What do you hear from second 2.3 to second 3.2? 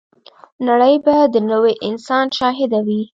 شاهده وي.